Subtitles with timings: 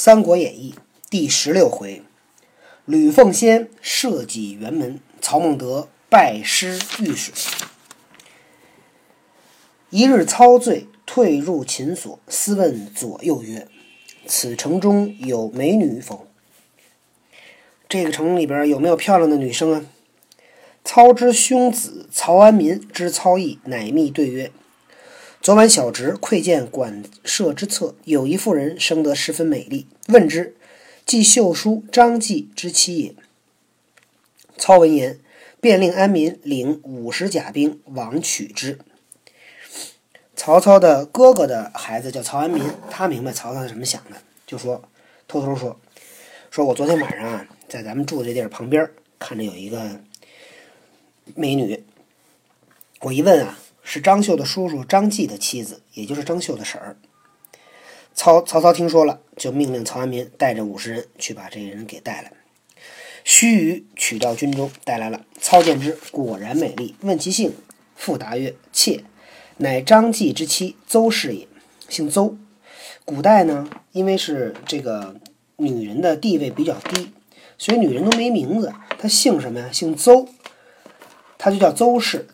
[0.00, 0.76] 三国演义》
[1.10, 2.04] 第十六回，
[2.84, 7.34] 吕奉先设计辕门，曹孟德拜师御水。
[9.90, 13.66] 一日操醉，退入秦所，私问左右曰
[14.24, 16.28] ：“此城中有美女否？”
[17.88, 19.84] 这个城里边有没有漂亮的女生啊？
[20.84, 24.52] 操之兄子曹安民之操义，乃密对曰。
[25.48, 29.86] 昨晚小侄窥见馆舍之侧，有一妇人生得十分美丽。
[30.08, 30.54] 问之，
[31.06, 33.14] 即秀叔张继之妻也。
[34.58, 35.18] 操闻言，
[35.58, 38.78] 便令安民领五十甲兵往取之。
[40.36, 44.86] 曹操的哥哥的孩子叫曹安民，他明白曹操是怎么想的，就说
[45.26, 45.80] 偷偷说
[46.52, 48.86] ：“说我昨天晚上啊，在咱们住的这地儿旁边，
[49.18, 49.98] 看着有一个
[51.34, 51.82] 美女。
[53.00, 53.58] 我一问啊。”
[53.90, 56.98] 是张绣的叔叔张继的妻子，也就是张绣的婶儿。
[58.14, 62.30] 曹曹操听说了，就命令曹安民带着五十人去把这个人给带来。
[63.24, 65.24] 须臾取到军中，带来了。
[65.40, 66.96] 操见之，果然美丽。
[67.00, 67.54] 问其姓，
[67.96, 69.04] 复答曰：“妾
[69.56, 71.48] 乃张继之妻邹氏也，
[71.88, 72.36] 姓邹。
[73.06, 75.16] 古代呢，因为是这个
[75.56, 77.10] 女人的地位比较低，
[77.56, 78.74] 所以女人都没名字。
[78.98, 79.70] 她姓什么呀？
[79.72, 80.28] 姓邹，
[81.38, 82.28] 她就叫邹氏。”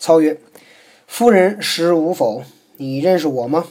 [0.00, 0.40] 操曰
[1.06, 2.42] ：“夫人识吾否？
[2.78, 3.66] 你认识我吗？”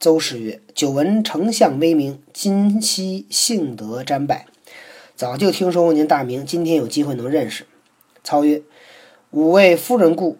[0.00, 4.46] 邹氏曰：“久闻丞相威名，今夕幸得瞻拜，
[5.14, 7.66] 早就听说过您大名，今天有机会能认识。”
[8.24, 8.62] 操曰
[9.30, 10.38] ：“吾为夫人故，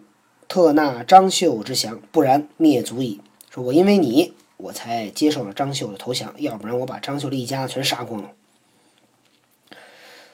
[0.49, 8.31] 特纳张绣之降，不然灭族矣。”说：“我因为你，我才接受了张绣的投降，要不然我把张绣的一家全杀光了。”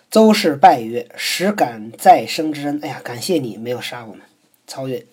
[0.10, 2.80] 邹氏拜曰：“实感再生之恩。
[2.82, 4.22] 哎呀，感谢你没有杀我们。”
[4.68, 5.06] 操曰：“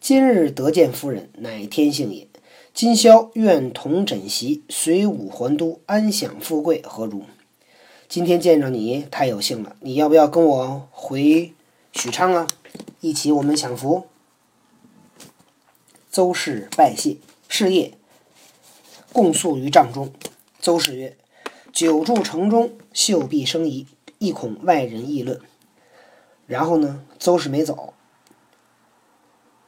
[0.00, 2.26] 今日得见夫人，乃天幸也。
[2.72, 7.22] 今宵愿同枕席，随武还都，安享富贵，何如？
[8.08, 9.76] 今天见着你，太有幸了。
[9.80, 11.52] 你要不要跟我回
[11.92, 12.46] 许昌啊？
[13.00, 14.06] 一起我们享福。”
[16.10, 17.16] 邹氏拜谢。
[17.48, 17.94] 是夜，
[19.12, 20.12] 共宿于帐中。
[20.60, 21.16] 邹氏曰
[21.72, 23.86] ：“久住城中，秀必生疑，
[24.18, 25.40] 亦恐外人议论。”
[26.46, 27.92] 然后呢，邹氏没走。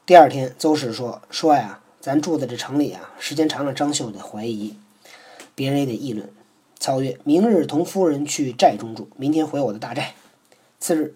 [0.04, 4.74] 第二天，邹氏说：“说呀，咱住在这城里啊，时间长了，张绣得怀疑，
[5.54, 6.28] 别人也得议论。”
[6.80, 10.14] 操曰：“明日同夫人去寨中住，明天回我的大寨。”
[10.80, 11.14] 次日，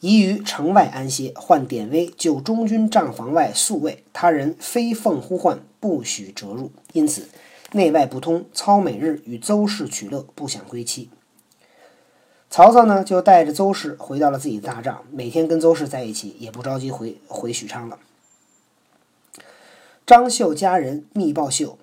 [0.00, 7.28] 宜于城外安歇，唤典韦就中军帐房外宿卫，他人非奉呼唤，不许折入，因此
[7.70, 8.44] 内外不通。
[8.52, 11.10] 操每日与邹氏取乐，不想归期。
[12.50, 17.96] 曹操呢，就带着邹氏回到了自己的大帐，每天跟邹氏在一起，也不着急回回许昌了。
[20.06, 21.78] 张绣家人密报绣，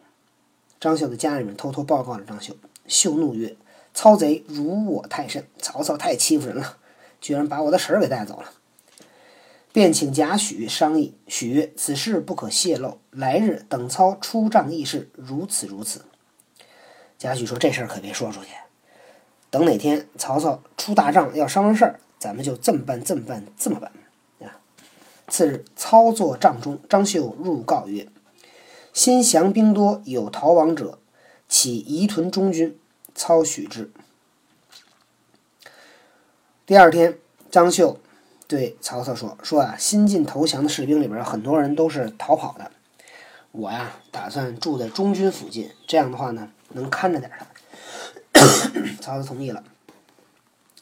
[0.80, 2.56] 张绣的家人们偷偷报告了张绣。
[2.88, 3.58] 绣怒曰
[3.94, 5.46] ：“操贼辱我太甚！
[5.60, 6.78] 曹操太欺负人了，
[7.20, 8.52] 居然把我的婶儿给带走了。”
[9.74, 11.14] 便请贾诩商议。
[11.28, 16.06] 许曰：“此事不可泄露，来日等操出帐议事，如此如此。”
[17.20, 18.52] 贾诩说：“这事儿可别说出去。
[19.50, 23.92] 等哪天曹操出大帐要商量事儿，咱们就这么办，这么办，这么办。”
[25.34, 28.08] 次日，操作帐中，张绣入告曰。
[28.94, 31.00] 新降兵多，有逃亡者，
[31.50, 32.78] 起移屯中军。
[33.16, 33.92] 操许之。
[36.68, 37.18] 第二天，
[37.50, 38.00] 张绣
[38.48, 42.70] 对曹操说：“说啊，新进投降的士兵里边，很多人都是逃跑的。
[43.52, 47.48] 我呀，打算住在中军附近，这样的话呢，能看着点他。
[49.02, 49.64] ”曹操同意了。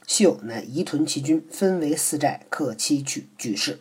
[0.06, 3.80] 秀乃移屯其军，分为四寨，克期去举事。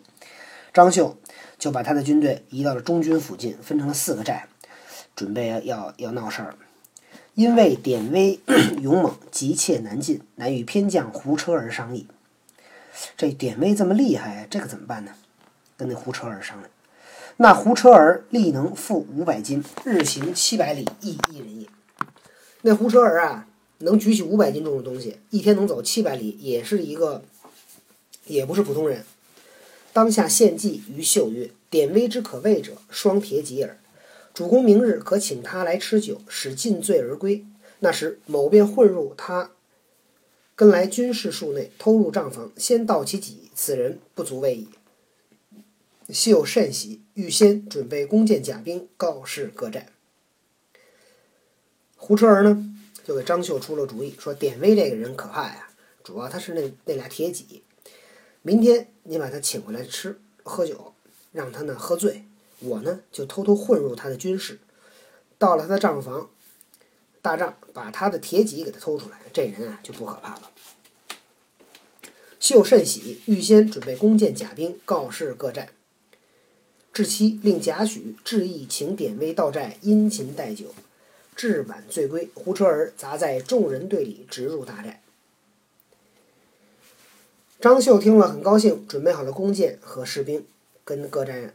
[0.72, 1.16] 张绣。
[1.58, 4.48] 就把他的军队移到了中军附近，分成了四个寨，
[5.14, 6.56] 准备要要闹事儿。
[7.34, 8.40] 因为典韦
[8.80, 12.06] 勇猛，急切难进，乃与偏将胡车儿商议。
[13.14, 15.12] 这典韦这么厉害，这个怎么办呢？
[15.76, 16.70] 跟那胡车儿商量。
[17.36, 21.66] 那胡车儿力能负五百斤，日行七百里，亦一人也。
[22.62, 23.46] 那胡车儿啊，
[23.80, 27.22] 能举起五百斤重的东西，一天能走七百里，也是一个，
[28.24, 29.04] 也不是普通人。
[29.92, 33.78] 当下献计于秀曰：“典韦之可畏者，双铁戟耳。
[34.32, 37.44] 主公明日可请他来吃酒，使尽醉而归。
[37.80, 39.50] 那时某便混入他
[40.54, 43.50] 跟来军士数内，偷入帐房，先盗其戟。
[43.54, 44.68] 此人不足畏矣。”
[46.08, 49.88] 秀甚喜，预先准备弓箭甲兵，告示各寨。
[51.96, 52.72] 胡车儿呢，
[53.04, 55.70] 就给张绣出了主意，说：“典韦这个人可怕呀，
[56.04, 57.62] 主要他是那那俩铁戟。”
[58.42, 60.94] 明天你把他请回来吃喝酒，
[61.32, 62.24] 让他呢喝醉，
[62.60, 64.58] 我呢就偷偷混入他的军事，
[65.38, 66.30] 到了他的账房，
[67.20, 70.50] 大帐把他的铁戟给他偷出来，这人啊就不可怕了。
[72.38, 75.68] 秀甚喜，预先准备弓箭甲兵，告示各寨。
[76.92, 80.74] 至期，令贾诩致意请典韦到寨殷勤待酒。
[81.36, 85.02] 至晚醉归，胡车儿杂在众人队里直入大寨。
[87.60, 90.46] 张绣听了很高兴，准备好了弓箭和士兵，
[90.82, 91.52] 跟各寨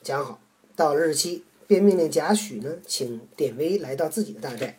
[0.00, 0.38] 讲好。
[0.76, 4.78] 到了日期，便命令贾诩呢，请典韦来到自己的大寨，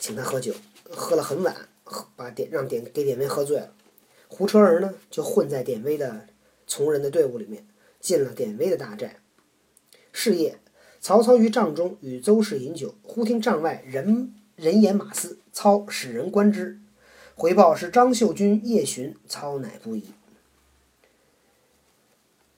[0.00, 0.54] 请他喝酒。
[0.88, 1.54] 喝了很晚，
[1.84, 3.74] 喝把典让典给典韦喝醉了。
[4.28, 6.24] 胡车儿呢，就混在典韦的
[6.66, 7.66] 从人的队伍里面，
[8.00, 9.20] 进了典韦的大寨。
[10.10, 10.58] 是夜，
[10.98, 16.80] 曹操于帐中与邹氏饮酒，忽听帐外人人言马嘶，操使人观之，
[17.38, 20.06] 回报是张绣军夜巡，操乃不疑。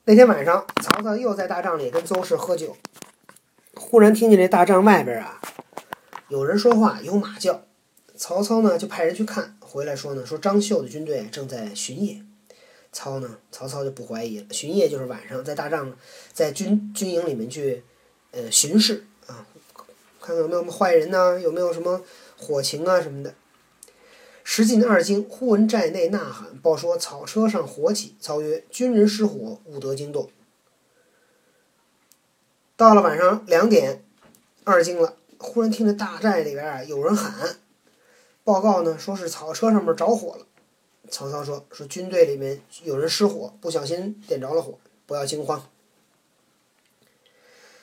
[0.05, 2.75] 那天晚上，曹操又在大帐里跟邹氏喝酒，
[3.75, 5.39] 忽然听见这大帐外边啊，
[6.29, 7.61] 有人说话，有马叫。
[8.15, 9.55] 曹操呢，就派人去看。
[9.59, 12.23] 回来说呢，说张绣的军队正在巡夜，
[12.91, 14.47] 操呢，曹操就不怀疑了。
[14.49, 15.95] 巡夜就是晚上在大帐，
[16.33, 17.83] 在军军营里面去，
[18.31, 19.45] 呃，巡视啊，
[20.19, 22.01] 看看有没有什么坏人呐，有没有什么
[22.35, 23.35] 火情啊什么的。
[24.53, 28.17] 时近二更，忽闻寨内呐喊，报说草车上火起。
[28.19, 30.29] 操曰：“军人失火，勿得惊动。”
[32.75, 34.03] 到了晚上两点，
[34.65, 37.59] 二更了，忽然听着大寨里边啊有人喊。
[38.43, 40.45] 报告呢，说是草车上面着火了。
[41.09, 45.69] 曹操说：“说军队里面有人失火，不小心点着了火，不要惊慌。”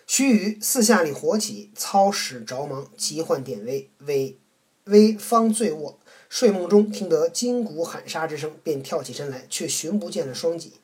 [0.06, 3.88] 须臾，四下里火起，操使着忙，急唤典韦。
[4.00, 4.36] 韦
[4.84, 5.98] 韦方醉卧，
[6.28, 10.74] 睡梦中听得金鼓喊杀之声，便跳起身来，却寻不见了双戟。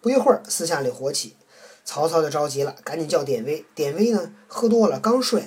[0.00, 1.36] 不一会儿，四下里火起，
[1.84, 3.64] 曹操就着急了，赶紧叫典韦。
[3.74, 5.44] 典韦呢，喝多了，刚睡。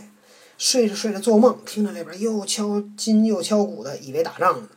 [0.57, 4.69] 睡着睡着做梦，听着那边又敲金又敲鼓的，以为打仗呢，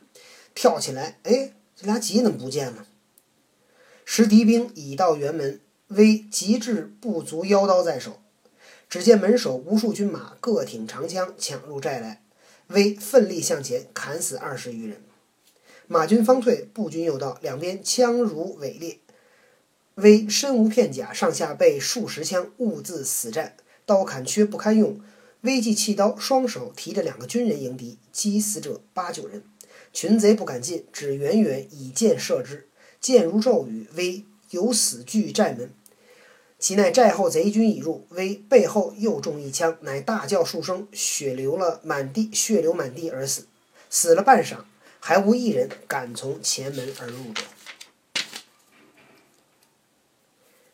[0.55, 2.87] 跳起来，哎，这俩戟怎么不见了？
[4.05, 8.21] 时敌兵已到辕门，威急至不足腰刀在手，
[8.89, 12.23] 只见门首无数军马各挺长枪抢入寨来，
[12.69, 15.01] 威奋力向前砍死二十余人，
[15.87, 18.99] 马军方退，步军又到，两边枪如尾裂，
[19.95, 25.01] 威身无片甲，上下被数十枪，兀自死战，刀砍缺不堪用。
[25.43, 29.45] 危计弃刀，双手提着两个军人迎敌，击死者八九人。
[29.93, 32.67] 群贼不敢进，只远远以箭射之。
[33.01, 35.71] 箭如骤雨，威有死拒寨门。
[36.59, 43.47] 其奈寨后贼军已入，危背后又中一枪，乃大叫数声，血流了满地，血流满地而死。
[43.91, 44.57] 死了半晌，
[44.99, 47.43] 还无一人敢从前门而入者。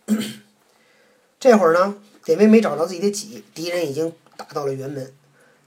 [1.39, 4.13] 这会儿呢，典韦没找着自己的戟，敌人已经。
[4.35, 5.13] 打到了辕门，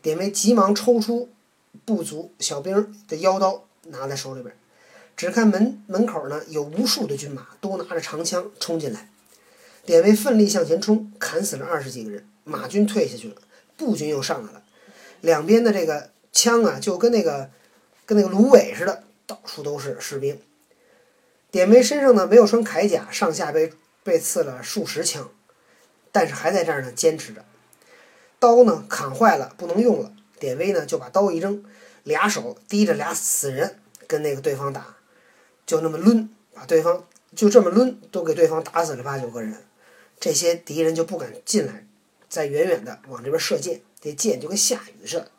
[0.01, 1.29] 典韦急忙抽出
[1.85, 4.53] 部族小兵的腰刀，拿在手里边。
[5.15, 9.09] 只看门门口呢，有无数的军马，都拿着长枪冲进来。
[9.85, 13.35] 典韦奋力向前冲，砍死了二十几个人，马军退下去了，
[13.77, 14.63] 步军又上来了。
[15.21, 17.49] 两边的这个枪啊，就跟那个
[18.05, 20.39] 跟那个芦苇似的，到处都是士兵。
[21.51, 23.71] 典韦身上呢没有穿铠甲，上下被
[24.03, 25.29] 被刺了数十枪，
[26.11, 27.45] 但是还在这儿呢，坚持着。
[28.39, 30.11] 刀呢砍坏了，不能用了。
[30.39, 31.63] 典韦呢就把刀一扔，
[32.03, 34.97] 俩手提着俩死人跟那个对方打，
[35.65, 39.64] 就那么抡，把对方就这么抡，都给对方打死了八九个人。
[40.19, 41.85] 这些敌人就不敢进来，
[42.29, 45.31] 在远远的往这边射箭，这箭就跟下雨似的。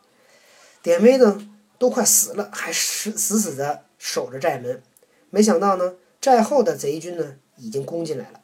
[0.83, 4.83] 典韦呢都快死了，还死死死的守着寨门。
[5.31, 8.41] 没想到呢，寨后的贼军呢已经攻进来了。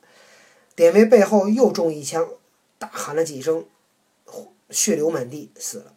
[0.75, 2.29] 典韦背后又中一枪，
[2.79, 3.67] 大喊了几声。
[4.71, 5.93] 血流满地，死了。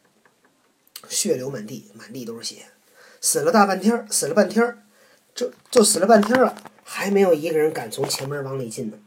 [1.08, 2.66] 血流满地，满地都是血，
[3.22, 4.84] 死了大半天儿，死了半天儿，
[5.34, 8.98] 就就死了半天了，还没有一个人敢从前门往里进呢。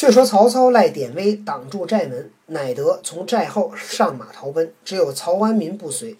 [0.00, 6.16] 却说曹操赖典韦挡住寨门，乃得从寨后上马逃奔，只有曹安民不随。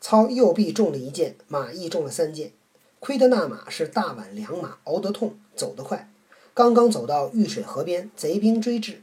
[0.00, 2.52] 操右臂中了一箭，马亦中了三箭，
[3.00, 6.08] 亏得那马是大宛良马，熬得痛，走得快。
[6.54, 9.02] 刚刚走到玉水河边，贼兵追至。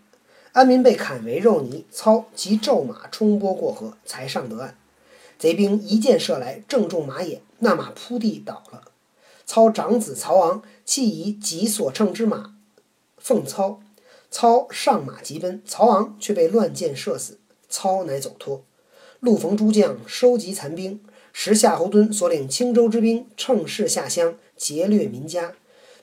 [0.53, 4.77] 安民被砍为肉泥，操即骤马冲波过河，才上得岸。
[5.37, 8.83] 贼兵一箭射来，正中马眼，那马扑地倒了。
[9.45, 12.55] 操长子曹昂弃以己所乘之马
[13.17, 13.81] 奉操，
[14.37, 17.39] 操上马急奔，曹昂却被乱箭射死，
[17.69, 18.65] 操乃走脱。
[19.21, 20.99] 陆逢诸将收集残兵，
[21.31, 25.53] 时夏侯惇所领青州之兵乘势下乡劫掠民家，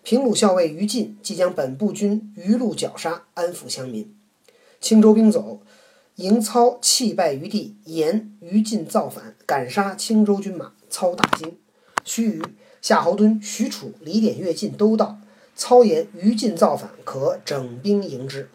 [0.03, 4.17] 平鲁校尉于禁即将本部军余路绞杀，安抚乡民。
[4.81, 5.61] 青州兵走，
[6.15, 10.73] 迎操弃败于地，言于禁造反，赶杀青州军马。
[10.89, 11.59] 操大惊。
[12.03, 12.45] 须臾，
[12.81, 15.19] 夏侯惇、许褚、李典、乐进都到。
[15.63, 18.51] 操言于禁造反，可整兵迎之。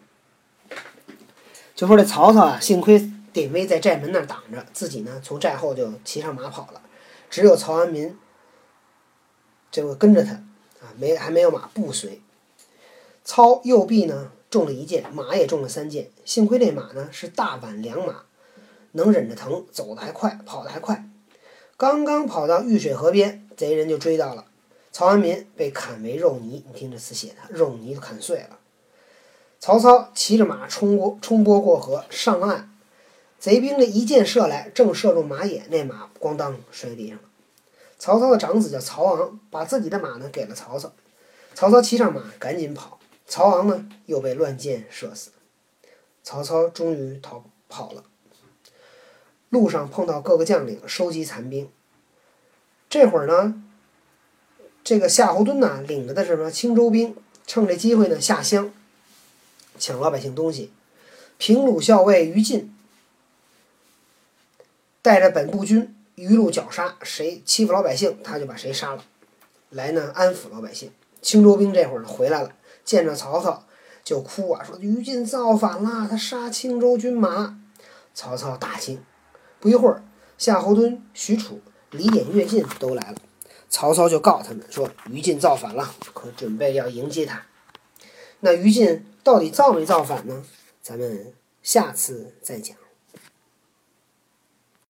[1.74, 6.82] 就说这曹操啊，幸亏典韦在寨门那儿挡着，自己呢从寨后就骑上马跑了。
[7.30, 8.14] 只有曹安民
[9.70, 10.32] 这个跟着他
[10.82, 12.20] 啊，没还没有马不随。
[13.24, 16.10] 操右臂呢中了一箭，马也中了三箭。
[16.26, 18.24] 幸亏这马呢是大宛良马，
[18.92, 21.08] 能忍着疼，走得还快，跑得还快。
[21.78, 24.44] 刚刚跑到玉水河边，贼人就追到了。
[24.98, 28.58] 曹安民被砍为肉泥，你听这词写的，肉泥都砍碎了。
[29.60, 32.68] 曹操骑着马冲过，冲波过河上岸，
[33.38, 37.22] 贼兵的一箭射来，正射中马眼，那马咣当摔地上了。
[37.96, 40.90] 曹操的长子叫曹昂，把自己的马呢给了曹操。
[41.54, 42.98] 曹操骑上马赶紧跑。
[43.24, 45.30] 曹昂呢，又被乱箭射死。
[46.24, 48.02] 曹操终于逃跑了。
[49.50, 51.70] 路上碰到各个将领，收集残兵。
[52.90, 53.62] 这会儿呢，
[54.88, 57.14] 这个夏侯惇呢，领着的是什么青州兵，
[57.46, 58.72] 趁这机会呢下乡，
[59.78, 60.72] 抢老百姓东西。
[61.36, 62.74] 平鲁校尉于禁
[65.02, 69.04] 带着本部军一路绞杀，谁欺负老百姓，他就把谁杀了，
[69.68, 70.90] 来呢安抚老百姓。
[71.20, 72.52] 青州兵这会儿呢回来了。
[72.82, 73.66] 见着曹操
[74.02, 77.60] 就哭啊，说于禁造反了，他杀青州军马。
[78.14, 78.98] 曹操大惊。
[79.60, 80.02] 不一会儿，
[80.38, 83.18] 夏侯惇、许褚、李典、乐进都来了。
[83.70, 87.44] 曹操就告他们说，于禁造反了，可准备要迎接他。
[88.40, 90.44] 那于禁到底造没造反呢？
[90.82, 92.76] 咱们下次再讲。